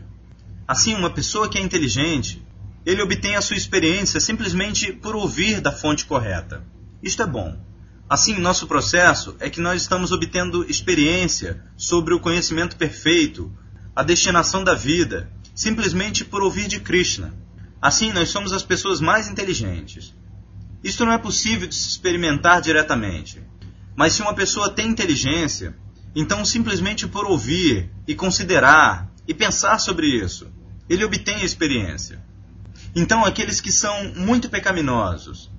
Assim, 0.70 0.94
uma 0.94 1.10
pessoa 1.10 1.50
que 1.50 1.58
é 1.58 1.62
inteligente, 1.62 2.46
ele 2.86 3.02
obtém 3.02 3.36
a 3.36 3.42
sua 3.42 3.58
experiência 3.58 4.20
simplesmente 4.20 4.94
por 4.94 5.16
ouvir 5.16 5.60
da 5.62 5.72
fonte 5.72 6.06
correta. 6.06 6.64
Isto 7.02 7.24
é 7.24 7.26
bom. 7.26 7.60
Assim, 8.08 8.38
nosso 8.38 8.68
processo 8.68 9.36
é 9.40 9.50
que 9.50 9.60
nós 9.60 9.82
estamos 9.82 10.12
obtendo 10.12 10.64
experiência 10.70 11.66
sobre 11.76 12.14
o 12.14 12.20
conhecimento 12.20 12.76
perfeito, 12.76 13.52
a 13.96 14.04
destinação 14.04 14.64
da 14.64 14.76
vida, 14.76 15.34
simplesmente 15.56 16.24
por 16.24 16.44
ouvir 16.44 16.68
de 16.68 16.80
Krishna. 16.80 17.34
Assim, 17.82 18.12
nós 18.14 18.30
somos 18.30 18.54
as 18.54 18.62
pessoas 18.62 19.02
mais 19.02 19.28
inteligentes. 19.28 20.14
Isto 20.84 21.04
não 21.04 21.14
é 21.14 21.18
possível 21.18 21.68
de 21.68 21.74
se 21.74 21.90
experimentar 21.90 22.62
diretamente. 22.62 23.42
Mas 23.96 24.14
se 24.14 24.22
uma 24.22 24.36
pessoa 24.36 24.70
tem 24.70 24.90
inteligência, 24.90 25.76
então 26.16 26.46
simplesmente 26.46 27.08
por 27.08 27.26
ouvir 27.26 27.90
e 28.08 28.14
considerar 28.14 29.12
e 29.28 29.34
pensar 29.34 29.80
sobre 29.80 30.06
isso, 30.06 30.59
ele 30.90 31.06
obtém 31.06 31.36
a 31.36 31.46
experiência. 31.46 32.20
Então, 32.96 33.24
aqueles 33.24 33.62
que 33.62 33.72
são 33.72 34.14
muito 34.16 34.50
pecaminosos, 34.50 35.52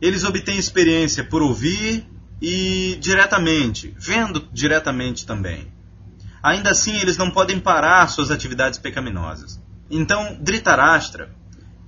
eles 0.00 0.24
obtêm 0.24 0.58
experiência 0.58 1.22
por 1.22 1.42
ouvir 1.42 2.06
e 2.40 2.96
diretamente, 3.00 3.94
vendo 3.98 4.48
diretamente 4.52 5.26
também. 5.26 5.72
Ainda 6.42 6.70
assim, 6.70 6.96
eles 6.96 7.16
não 7.16 7.30
podem 7.30 7.60
parar 7.60 8.08
suas 8.08 8.30
atividades 8.30 8.78
pecaminosas. 8.78 9.60
Então, 9.90 10.38
Dhritarashtra, 10.40 11.34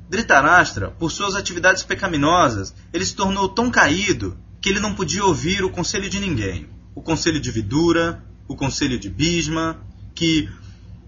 Dhritarashtra, 0.08 0.90
por 0.90 1.10
suas 1.12 1.36
atividades 1.36 1.84
pecaminosas, 1.84 2.74
ele 2.92 3.04
se 3.04 3.14
tornou 3.14 3.48
tão 3.48 3.70
caído 3.70 4.36
que 4.60 4.68
ele 4.68 4.80
não 4.80 4.94
podia 4.94 5.24
ouvir 5.24 5.62
o 5.62 5.70
conselho 5.70 6.10
de 6.10 6.18
ninguém. 6.18 6.68
O 6.94 7.00
conselho 7.00 7.40
de 7.40 7.50
Vidura, 7.50 8.22
o 8.48 8.56
conselho 8.56 8.98
de 8.98 9.08
Bhisma, 9.08 9.80
que 10.14 10.50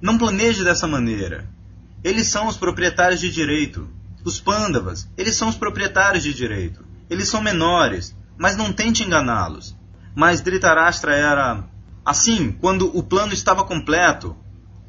não 0.01 0.17
planeje 0.17 0.63
dessa 0.63 0.87
maneira. 0.87 1.52
Eles 2.05 2.27
são 2.27 2.49
os 2.49 2.57
proprietários 2.57 3.21
de 3.21 3.31
direito. 3.31 3.89
Os 4.25 4.41
Pandavas, 4.41 5.09
eles 5.17 5.37
são 5.37 5.49
os 5.49 5.57
proprietários 5.57 6.23
de 6.23 6.33
direito. 6.33 6.85
Eles 7.09 7.29
são 7.29 7.43
menores, 7.43 8.17
mas 8.37 8.57
não 8.57 8.73
tente 8.73 9.03
enganá-los. 9.03 9.77
Mas 10.15 10.41
Dhritarashtra 10.41 11.15
era 11.15 11.65
assim, 12.05 12.53
quando 12.53 12.97
o 12.97 13.03
plano 13.03 13.33
estava 13.33 13.65
completo 13.65 14.37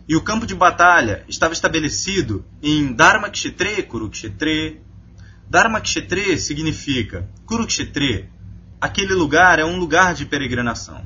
e 0.08 0.16
o 0.16 0.22
campo 0.22 0.46
de 0.46 0.56
batalha 0.56 1.24
estava 1.28 1.54
estabelecido 1.54 2.46
em 2.62 2.94
Dharmakshetre 2.94 3.84
Kurukshetre. 3.84 4.82
Dharmakshetre 5.50 6.38
significa 6.38 7.30
Kurukshetre. 7.46 8.30
Aquele 8.82 9.14
lugar 9.14 9.60
é 9.60 9.66
um 9.66 9.78
lugar 9.78 10.14
de 10.14 10.26
peregrinação. 10.26 11.06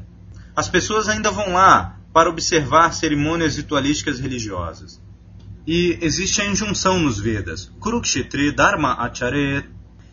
As 0.56 0.68
pessoas 0.68 1.08
ainda 1.08 1.30
vão 1.30 1.54
lá 1.54 2.00
para 2.12 2.30
observar 2.30 2.92
cerimônias 2.92 3.58
ritualísticas 3.58 4.20
religiosas. 4.20 5.00
E 5.68 6.00
existe 6.02 6.42
a 6.42 6.46
injunção 6.46 6.98
nos 6.98 7.20
Vedas: 7.20 7.72
Kurukshetre 7.80 8.52
Dharma 8.52 8.94
Acharet 8.94 9.66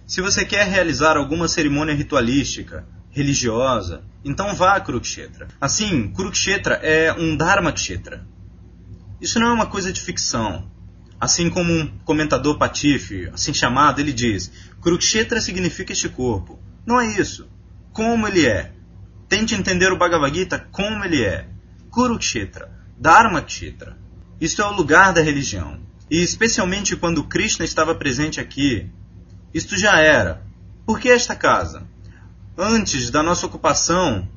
se 0.06 0.20
você 0.20 0.44
quer 0.44 0.66
realizar 0.66 1.16
alguma 1.16 1.49
cerimônia 1.49 1.94
ritualística, 1.94 2.87
religiosa, 3.11 4.04
então 4.23 4.54
vá 4.54 4.76
a 4.76 4.80
Kurukshetra. 4.80 5.49
Assim, 5.58 6.08
Kurukshetra 6.08 6.75
é 6.75 7.11
um 7.12 7.34
Dharmakshetra. 7.34 8.26
Isso 9.18 9.40
não 9.40 9.46
é 9.46 9.52
uma 9.52 9.66
coisa 9.66 9.90
de 9.90 10.00
ficção. 10.02 10.70
Assim 11.18 11.49
como 11.49 11.73
um 11.73 11.87
comentador 12.04 12.58
patife, 12.58 13.30
assim 13.32 13.54
chamado, 13.54 13.99
ele 13.99 14.12
diz: 14.12 14.52
Kurukshetra 14.80 15.40
significa 15.40 15.94
este 15.94 16.11
corpo. 16.11 16.58
Não 16.84 17.00
é 17.00 17.06
isso. 17.06 17.49
Como 17.90 18.28
ele 18.28 18.44
é. 18.44 18.73
Tente 19.26 19.54
entender 19.54 19.90
o 19.90 19.96
Bhagavad 19.96 20.37
Gita 20.37 20.58
como 20.70 21.02
ele 21.02 21.23
é. 21.23 21.49
Kurukshetra, 21.90 22.70
Dharmakshetra. 22.99 24.03
Isto 24.41 24.62
é 24.62 24.67
o 24.67 24.73
lugar 24.73 25.12
da 25.12 25.23
religião. 25.23 25.81
E 26.11 26.23
especialmente 26.23 26.97
quando 26.97 27.25
Krishna 27.25 27.64
estava 27.64 27.95
presente 27.95 28.41
aqui, 28.41 28.91
isto 29.53 29.76
já 29.76 29.99
era. 29.99 30.43
Por 30.85 31.00
que 31.00 31.09
esta 31.09 31.35
casa? 31.35 31.87
Antes 32.57 33.11
da 33.11 33.23
nossa 33.23 33.47
ocupação, 33.47 34.29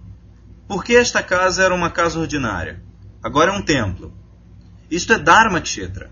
por 0.67 0.83
que 0.83 0.95
esta 0.95 1.21
casa 1.21 1.63
era 1.63 1.73
uma 1.73 1.89
casa 1.89 2.19
ordinária? 2.19 2.81
Agora 3.21 3.51
é 3.51 3.53
um 3.53 3.61
templo. 3.61 4.13
Isto 4.89 5.13
é 5.13 5.19
Dharma 5.19 5.59
Kshetra. 5.59 6.11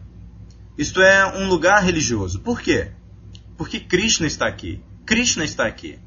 Isto 0.78 1.02
é 1.02 1.26
um 1.38 1.48
lugar 1.48 1.84
religioso. 1.84 2.42
Por 2.42 2.60
quê? 2.60 2.92
Porque 3.58 3.80
Krishna 3.80 4.28
está 4.28 4.48
aqui. 4.48 4.82
Krishna 5.06 5.46
está 5.46 5.66
aqui. 5.66 6.00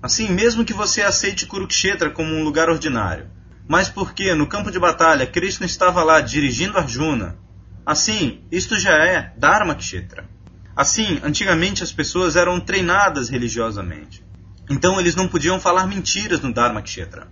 Assim, 0.00 0.28
mesmo 0.28 0.64
que 0.64 0.72
você 0.72 1.02
aceite 1.02 1.46
Kurukshetra 1.46 2.10
como 2.10 2.34
um 2.34 2.42
lugar 2.44 2.70
ordinário, 2.70 3.26
mas 3.68 3.88
porque 3.88 4.34
no 4.34 4.46
campo 4.46 4.70
de 4.70 4.78
batalha 4.78 5.26
Krishna 5.26 5.66
estava 5.66 6.02
lá 6.02 6.20
dirigindo 6.20 6.78
Arjuna, 6.78 7.36
assim, 7.84 8.42
isto 8.50 8.78
já 8.78 8.92
é 8.92 9.32
Dharma 9.36 9.74
Kshetra. 9.74 10.28
Assim, 10.76 11.20
antigamente 11.22 11.84
as 11.84 11.92
pessoas 11.92 12.34
eram 12.34 12.58
treinadas 12.58 13.28
religiosamente. 13.28 14.24
Então 14.68 14.98
eles 14.98 15.14
não 15.14 15.28
podiam 15.28 15.60
falar 15.60 15.86
mentiras 15.86 16.40
no 16.40 16.52
Dharmakshetra. 16.52 17.28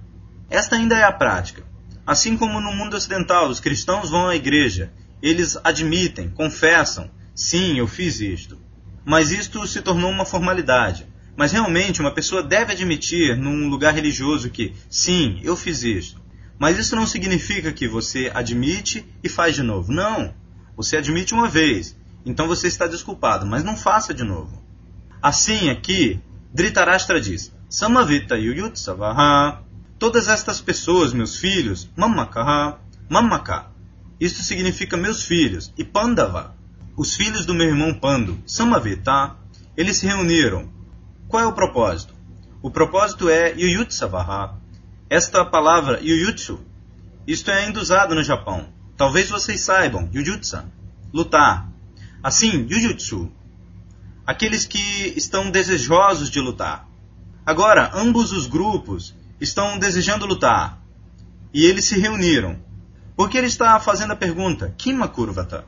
Esta 0.49 0.77
ainda 0.77 0.97
é 0.97 1.03
a 1.03 1.13
prática. 1.13 1.65
Assim 2.07 2.37
como 2.37 2.61
no 2.61 2.73
mundo 2.73 2.95
ocidental 2.95 3.49
os 3.49 3.59
cristãos 3.59 4.11
vão 4.11 4.29
à 4.29 4.37
igreja, 4.37 4.93
eles 5.21 5.59
admitem, 5.65 6.31
confessam, 6.31 7.11
sim, 7.35 7.79
eu 7.79 7.87
fiz 7.87 8.21
isto. 8.21 8.59
Mas 9.05 9.33
isto 9.33 9.67
se 9.67 9.81
tornou 9.81 10.11
uma 10.11 10.25
formalidade. 10.25 11.07
Mas 11.37 11.51
realmente 11.51 12.01
uma 12.01 12.13
pessoa 12.13 12.43
deve 12.43 12.73
admitir 12.73 13.37
num 13.37 13.69
lugar 13.69 13.95
religioso 13.95 14.51
que, 14.51 14.75
sim, 14.89 15.41
eu 15.43 15.57
fiz 15.57 15.83
isto. 15.83 16.22
Mas 16.63 16.79
isso 16.79 16.95
não 16.95 17.09
significa 17.09 17.73
que 17.73 17.89
você 17.89 18.31
admite 18.33 19.05
e 19.21 19.29
faz 19.29 19.57
de 19.57 19.65
novo. 19.65 19.91
Não. 19.93 20.33
Você 20.77 20.97
admite 20.97 21.35
uma 21.35 21.49
vez 21.49 21.97
então 22.25 22.47
você 22.47 22.69
está 22.69 22.87
desculpado, 22.87 23.45
mas 23.45 23.65
não 23.65 23.77
faça 23.77 24.15
de 24.15 24.23
novo. 24.23 24.63
Assim 25.21 25.71
aqui, 25.71 26.21
Dhritarashtra 26.55 27.21
diz: 27.21 27.53
Samavita 27.69 28.37
Yuyutsavaha. 28.37 29.61
Todas 29.99 30.29
estas 30.29 30.61
pessoas, 30.61 31.13
meus 31.13 31.37
filhos, 31.37 31.91
Mamakaha, 31.97 32.79
Mamaka. 33.09 33.67
Isto 34.21 34.45
significa 34.45 34.97
meus 34.97 35.25
filhos. 35.25 35.73
E 35.77 35.83
Pandava, 35.83 36.57
os 36.97 37.17
filhos 37.17 37.45
do 37.45 37.55
meu 37.55 37.67
irmão 37.67 37.93
Pando, 37.93 38.41
Samavita, 38.47 39.35
eles 39.77 39.97
se 39.97 40.07
reuniram. 40.07 40.71
Qual 41.27 41.43
é 41.43 41.47
o 41.47 41.55
propósito? 41.55 42.15
O 42.63 42.71
propósito 42.71 43.29
é 43.29 43.51
Yuyutsavaha. 43.51 44.62
Esta 45.13 45.45
palavra 45.45 46.01
Yuyutsu, 46.01 46.59
isto 47.27 47.51
é 47.51 47.65
ainda 47.65 47.79
usado 47.79 48.15
no 48.15 48.25
Japão. 48.25 48.69
Talvez 48.97 49.29
vocês 49.29 49.61
saibam, 49.61 50.09
Yujutsa, 50.11 50.73
lutar. 51.13 51.71
Assim, 52.23 52.67
Jujutsu, 52.67 53.31
aqueles 54.27 54.65
que 54.65 55.13
estão 55.15 55.51
desejosos 55.51 56.31
de 56.31 56.41
lutar. 56.41 56.89
Agora, 57.45 57.91
ambos 57.93 58.33
os 58.33 58.47
grupos 58.47 59.15
estão 59.39 59.79
desejando 59.79 60.25
lutar 60.25 60.83
e 61.53 61.67
eles 61.67 61.85
se 61.85 62.01
reuniram. 62.01 62.59
Por 63.15 63.29
que 63.29 63.37
ele 63.37 63.49
está 63.49 63.79
fazendo 63.79 64.15
a 64.15 64.17
pergunta? 64.17 64.75
Kima 64.79 65.09
Kurvata? 65.09 65.67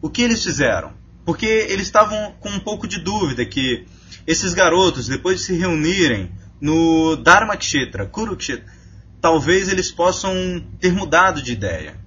O 0.00 0.08
que 0.08 0.22
eles 0.22 0.42
fizeram? 0.42 0.94
Porque 1.22 1.44
eles 1.44 1.84
estavam 1.84 2.32
com 2.40 2.48
um 2.48 2.60
pouco 2.60 2.88
de 2.88 2.98
dúvida 2.98 3.44
que 3.44 3.86
esses 4.26 4.54
garotos, 4.54 5.06
depois 5.06 5.40
de 5.40 5.44
se 5.44 5.54
reunirem 5.54 6.32
no 6.58 7.14
Dharmakshetra, 7.16 8.06
Kurukshetra, 8.06 8.74
talvez 9.20 9.68
eles 9.68 9.90
possam 9.90 10.32
ter 10.80 10.92
mudado 10.92 11.42
de 11.42 11.52
ideia. 11.52 11.98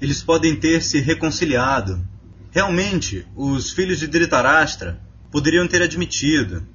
Eles 0.00 0.22
podem 0.22 0.56
ter 0.56 0.82
se 0.82 1.00
reconciliado. 1.00 2.04
Realmente, 2.50 3.26
os 3.36 3.70
filhos 3.70 3.98
de 3.98 4.06
Dhritarashtra 4.06 5.00
poderiam 5.30 5.66
ter 5.66 5.82
admitido. 5.82 6.66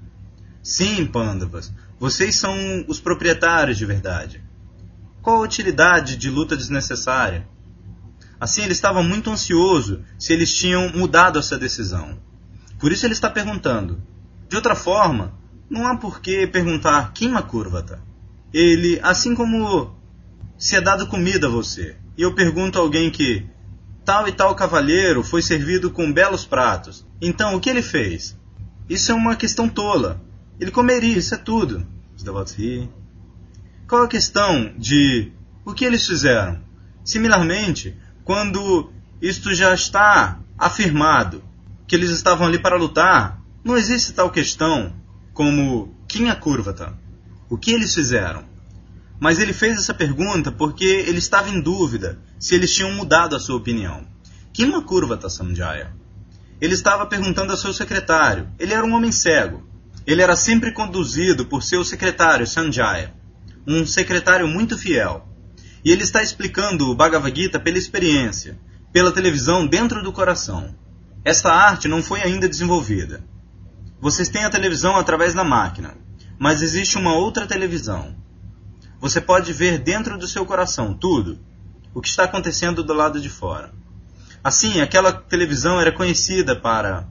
Sim, 0.64 1.06
Pandavas, 1.06 1.72
vocês 2.00 2.36
são 2.36 2.56
os 2.88 3.00
proprietários 3.00 3.78
de 3.78 3.86
verdade. 3.86 4.44
Qual 5.22 5.38
a 5.38 5.46
utilidade 5.46 6.16
de 6.16 6.30
luta 6.30 6.56
desnecessária? 6.56 7.48
Assim, 8.40 8.64
ele 8.64 8.72
estava 8.72 9.02
muito 9.02 9.30
ansioso 9.30 10.04
se 10.18 10.32
eles 10.32 10.54
tinham 10.54 10.92
mudado 10.94 11.40
essa 11.40 11.58
decisão. 11.58 12.20
Por 12.80 12.92
isso 12.92 13.06
ele 13.06 13.14
está 13.14 13.30
perguntando. 13.30 14.02
De 14.48 14.56
outra 14.56 14.76
forma, 14.76 15.34
não 15.70 15.88
há 15.88 15.98
por 15.98 16.22
que 16.22 16.48
perguntar 16.48 17.12
Kima 17.14 17.42
Kurvata. 17.42 18.07
Ele, 18.60 19.00
assim 19.04 19.36
como 19.36 19.96
se 20.58 20.76
é 20.76 20.82
dado 20.82 21.06
comida 21.06 21.46
a 21.46 21.50
você, 21.50 21.96
e 22.18 22.24
eu 22.24 22.34
pergunto 22.34 22.80
a 22.80 22.82
alguém 22.82 23.12
que 23.12 23.46
tal 24.04 24.28
e 24.28 24.32
tal 24.32 24.56
cavalheiro 24.56 25.24
foi 25.24 25.44
servido 25.44 25.92
com 25.92 26.12
belos 26.12 26.44
pratos, 26.44 27.06
então 27.22 27.54
o 27.54 27.60
que 27.60 27.70
ele 27.70 27.84
fez? 27.84 28.36
Isso 28.90 29.12
é 29.12 29.14
uma 29.14 29.36
questão 29.36 29.70
tola. 29.70 30.20
Ele 30.60 30.72
comeria, 30.72 31.20
isso 31.20 31.36
é 31.36 31.38
tudo. 31.38 31.86
Os 32.16 32.24
devotos 32.24 32.54
riem. 32.54 32.92
Qual 33.88 34.02
a 34.02 34.08
questão 34.08 34.74
de 34.76 35.32
o 35.64 35.72
que 35.72 35.86
eles 35.86 36.08
fizeram? 36.08 36.60
Similarmente, 37.06 37.96
quando 38.24 38.92
isto 39.22 39.54
já 39.54 39.72
está 39.72 40.40
afirmado, 40.58 41.44
que 41.86 41.96
eles 41.96 42.10
estavam 42.10 42.48
ali 42.48 42.58
para 42.58 42.76
lutar, 42.76 43.40
não 43.64 43.78
existe 43.78 44.14
tal 44.14 44.32
questão 44.32 44.96
como 45.32 45.96
Kinha 46.08 46.36
Kurvata. 46.36 46.98
O 47.50 47.58
que 47.58 47.72
eles 47.72 47.94
fizeram? 47.94 48.46
Mas 49.20 49.40
ele 49.40 49.54
fez 49.54 49.78
essa 49.78 49.94
pergunta 49.94 50.52
porque 50.52 50.86
ele 50.86 51.18
estava 51.18 51.50
em 51.50 51.62
dúvida 51.62 52.20
se 52.40 52.54
eles 52.56 52.74
tinham 52.74 52.94
mudado 52.94 53.36
a 53.36 53.40
sua 53.40 53.56
opinião. 53.56 54.06
Kima 54.54 54.84
Kurvata 54.84 55.30
Samjaya? 55.30 55.94
Ele 56.60 56.74
estava 56.74 57.06
perguntando 57.06 57.52
ao 57.52 57.58
seu 57.58 57.74
secretário. 57.74 58.50
Ele 58.60 58.74
era 58.74 58.86
um 58.86 58.94
homem 58.94 59.12
cego. 59.12 59.68
Ele 60.08 60.22
era 60.22 60.36
sempre 60.36 60.72
conduzido 60.72 61.46
por 61.46 61.62
seu 61.62 61.84
secretário, 61.84 62.48
Sanjaya, 62.48 63.14
um 63.68 63.86
secretário 63.86 64.48
muito 64.48 64.78
fiel. 64.78 65.28
E 65.84 65.92
ele 65.92 66.04
está 66.04 66.24
explicando 66.24 66.90
o 66.90 66.96
Bhagavad 66.96 67.36
Gita 67.36 67.60
pela 67.60 67.78
experiência, 67.78 68.58
pela 68.94 69.12
televisão 69.12 69.68
dentro 69.68 70.02
do 70.02 70.14
coração. 70.14 70.74
Esta 71.26 71.52
arte 71.52 71.90
não 71.90 72.02
foi 72.02 72.22
ainda 72.22 72.48
desenvolvida. 72.48 73.22
Vocês 74.00 74.30
têm 74.30 74.46
a 74.46 74.50
televisão 74.50 74.96
através 74.96 75.34
da 75.34 75.44
máquina, 75.44 75.98
mas 76.38 76.62
existe 76.62 76.98
uma 76.98 77.16
outra 77.16 77.48
televisão. 77.48 78.16
Você 79.00 79.22
pode 79.22 79.54
ver 79.54 79.80
dentro 79.80 80.18
do 80.18 80.28
seu 80.28 80.46
coração 80.46 80.94
tudo 80.94 81.40
o 81.94 82.02
que 82.02 82.10
está 82.10 82.24
acontecendo 82.24 82.84
do 82.84 82.94
lado 82.94 83.20
de 83.20 83.30
fora. 83.30 83.72
Assim, 84.44 84.82
aquela 84.82 85.12
televisão 85.12 85.80
era 85.80 85.92
conhecida 85.92 86.56
para. 86.56 87.08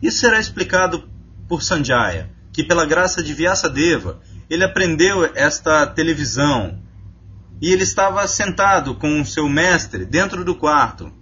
Isso 0.00 0.18
será 0.18 0.38
explicado 0.38 1.08
por 1.48 1.62
Sanjaya, 1.62 2.30
que 2.52 2.64
pela 2.64 2.86
graça 2.86 3.22
de 3.22 3.34
Vyasadeva, 3.34 4.20
ele 4.48 4.64
aprendeu 4.64 5.30
esta 5.34 5.86
televisão. 5.86 6.78
E 7.60 7.72
ele 7.72 7.82
estava 7.82 8.26
sentado 8.28 8.94
com 8.94 9.20
o 9.20 9.26
seu 9.26 9.48
mestre 9.48 10.04
dentro 10.04 10.44
do 10.44 10.54
quarto. 10.54 11.12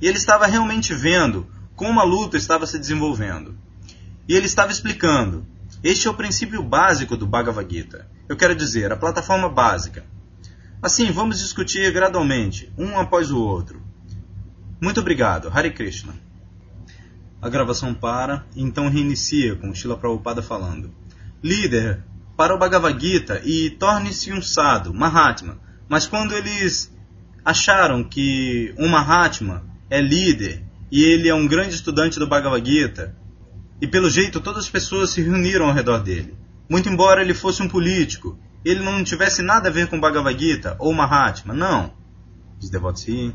E 0.00 0.06
ele 0.06 0.16
estava 0.16 0.46
realmente 0.46 0.94
vendo 0.94 1.46
como 1.74 2.00
a 2.00 2.04
luta 2.04 2.36
estava 2.36 2.66
se 2.66 2.78
desenvolvendo. 2.78 3.56
E 4.28 4.34
ele 4.34 4.46
estava 4.46 4.70
explicando. 4.70 5.44
Este 5.82 6.08
é 6.08 6.10
o 6.10 6.14
princípio 6.14 6.62
básico 6.62 7.16
do 7.16 7.26
Bhagavad 7.26 7.74
Gita. 7.74 8.06
Eu 8.28 8.36
quero 8.36 8.54
dizer, 8.54 8.92
a 8.92 8.96
plataforma 8.96 9.48
básica. 9.48 10.04
Assim, 10.82 11.10
vamos 11.10 11.38
discutir 11.38 11.90
gradualmente, 11.90 12.70
um 12.76 12.98
após 12.98 13.30
o 13.30 13.38
outro. 13.38 13.82
Muito 14.78 15.00
obrigado. 15.00 15.48
Hare 15.48 15.70
Krishna. 15.70 16.12
A 17.40 17.48
gravação 17.48 17.94
para 17.94 18.44
então 18.54 18.90
reinicia 18.90 19.56
com 19.56 19.74
Shila 19.74 19.96
Prabhupada 19.96 20.42
falando. 20.42 20.94
Líder, 21.42 22.04
para 22.36 22.54
o 22.54 22.58
Bhagavad 22.58 23.00
Gita 23.00 23.40
e 23.42 23.70
torne-se 23.70 24.30
um 24.34 24.42
sado, 24.42 24.92
Mahatma. 24.92 25.58
Mas 25.88 26.06
quando 26.06 26.34
eles 26.34 26.94
acharam 27.42 28.04
que 28.04 28.74
um 28.78 28.86
Mahatma 28.86 29.64
é 29.88 30.02
líder 30.02 30.62
e 30.92 31.04
ele 31.04 31.26
é 31.26 31.34
um 31.34 31.46
grande 31.46 31.74
estudante 31.74 32.18
do 32.18 32.26
Bhagavad 32.26 32.70
Gita, 32.70 33.16
e 33.80 33.86
pelo 33.86 34.10
jeito 34.10 34.40
todas 34.40 34.64
as 34.64 34.70
pessoas 34.70 35.10
se 35.10 35.22
reuniram 35.22 35.66
ao 35.66 35.74
redor 35.74 35.98
dele. 35.98 36.36
Muito 36.68 36.88
embora 36.88 37.22
ele 37.22 37.34
fosse 37.34 37.62
um 37.62 37.68
político, 37.68 38.38
ele 38.64 38.82
não 38.82 39.02
tivesse 39.02 39.42
nada 39.42 39.68
a 39.68 39.72
ver 39.72 39.88
com 39.88 39.98
Bhagavad 39.98 40.38
Gita 40.38 40.76
ou 40.78 40.92
Mahatma, 40.92 41.54
não. 41.54 41.92
Devotos 42.70 43.04
riem. 43.04 43.34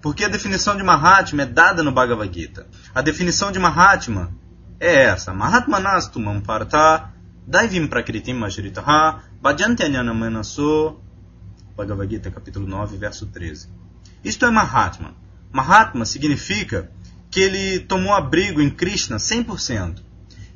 Porque 0.00 0.24
a 0.24 0.28
definição 0.28 0.76
de 0.76 0.82
Mahatma 0.82 1.42
é 1.42 1.46
dada 1.46 1.82
no 1.82 1.92
Bhagavad 1.92 2.32
Gita. 2.32 2.66
A 2.94 3.02
definição 3.02 3.52
de 3.52 3.58
Mahatma 3.58 4.34
é 4.80 5.04
essa. 5.04 5.32
Mahatma 5.32 5.78
nastu 5.78 6.18
mamparta 6.18 7.12
daivim 7.46 7.86
prakritim 7.86 8.32
majritaha 8.32 9.22
bhajanti 9.40 9.84
manaso 9.88 10.98
Bhagavad 11.76 12.10
Gita, 12.10 12.30
capítulo 12.30 12.66
9, 12.66 12.96
verso 12.96 13.26
13. 13.26 13.68
Isto 14.24 14.46
é 14.46 14.50
Mahatma. 14.50 15.14
Mahatma 15.52 16.04
significa 16.04 16.90
que 17.32 17.40
ele 17.40 17.80
tomou 17.80 18.14
abrigo 18.14 18.62
em 18.62 18.70
Krishna 18.70 19.16
100%. 19.16 20.00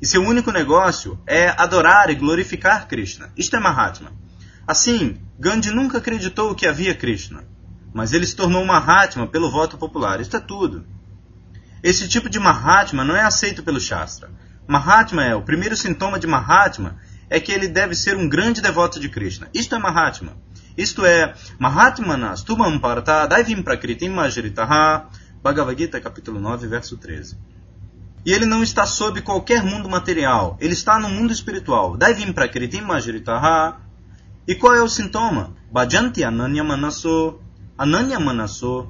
E 0.01 0.07
seu 0.07 0.21
único 0.21 0.51
negócio 0.51 1.19
é 1.27 1.49
adorar 1.49 2.09
e 2.09 2.15
glorificar 2.15 2.87
Krishna. 2.87 3.29
Isto 3.35 3.57
é 3.57 3.59
Mahatma. 3.59 4.13
Assim, 4.65 5.17
Gandhi 5.37 5.71
nunca 5.71 5.97
acreditou 5.97 6.55
que 6.55 6.65
havia 6.65 6.95
Krishna 6.95 7.43
mas 7.97 8.13
ele 8.13 8.27
se 8.27 8.35
tornou 8.35 8.63
Mahatma 8.63 9.25
pelo 9.25 9.49
voto 9.49 9.75
popular. 9.75 10.21
Isto 10.21 10.37
é 10.37 10.39
tudo. 10.39 10.85
Esse 11.81 12.07
tipo 12.07 12.29
de 12.29 12.39
Mahatma 12.39 13.03
não 13.03 13.15
é 13.15 13.21
aceito 13.21 13.63
pelo 13.63 13.79
Shastra. 13.79 14.29
Mahatma 14.67 15.23
é, 15.23 15.33
o 15.33 15.41
primeiro 15.41 15.75
sintoma 15.75 16.19
de 16.19 16.27
Mahatma 16.27 16.97
é 17.27 17.39
que 17.39 17.51
ele 17.51 17.67
deve 17.67 17.95
ser 17.95 18.15
um 18.15 18.29
grande 18.29 18.61
devoto 18.61 18.99
de 18.99 19.09
Krishna. 19.09 19.47
Isto 19.51 19.73
é 19.73 19.79
Mahatma. 19.79 20.37
Isto 20.77 21.03
é, 21.07 21.33
Mahatmanas 21.57 22.43
tumam 22.43 22.77
parta 22.77 23.25
daivim 23.25 23.63
prakritim 23.63 24.09
majritaha, 24.09 25.09
Bhagavad 25.43 25.77
Gita, 25.79 25.99
capítulo 25.99 26.39
9, 26.39 26.67
verso 26.67 26.97
13. 26.97 27.37
E 28.25 28.31
ele 28.33 28.45
não 28.45 28.61
está 28.61 28.85
sob 28.85 29.21
qualquer 29.21 29.63
mundo 29.63 29.89
material, 29.89 30.57
ele 30.59 30.73
está 30.73 30.99
no 30.99 31.09
mundo 31.09 31.31
espiritual. 31.31 31.95
Daivim 31.95 32.33
prakritim 32.33 32.81
majritaha. 32.81 33.79
E 34.47 34.55
qual 34.55 34.75
é 34.75 34.81
o 34.81 34.89
sintoma? 34.89 35.55
Bhajanti 35.71 36.23
ananya 36.23 36.63
manaso 36.63 37.39
Ananya 37.77 38.19
Manassô, 38.19 38.87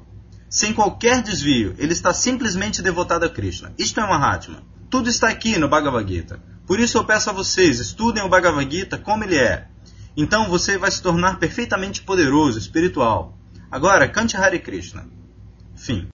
sem 0.48 0.72
qualquer 0.72 1.22
desvio, 1.22 1.74
ele 1.76 1.92
está 1.92 2.14
simplesmente 2.14 2.80
devotado 2.80 3.26
a 3.26 3.28
Krishna. 3.28 3.74
Isto 3.76 4.00
é 4.00 4.02
Mahatma. 4.02 4.62
Tudo 4.88 5.10
está 5.10 5.28
aqui 5.28 5.58
no 5.58 5.68
Bhagavad 5.68 6.10
Gita. 6.10 6.40
Por 6.66 6.80
isso 6.80 6.96
eu 6.96 7.04
peço 7.04 7.28
a 7.28 7.34
vocês, 7.34 7.80
estudem 7.80 8.22
o 8.22 8.30
Bhagavad 8.30 8.74
Gita 8.74 8.96
como 8.96 9.24
ele 9.24 9.36
é. 9.36 9.68
Então 10.16 10.48
você 10.48 10.78
vai 10.78 10.90
se 10.90 11.02
tornar 11.02 11.38
perfeitamente 11.38 12.00
poderoso, 12.00 12.58
espiritual. 12.58 13.36
Agora, 13.70 14.08
cante 14.08 14.38
Hare 14.38 14.58
Krishna. 14.58 15.06
Fim. 15.76 16.06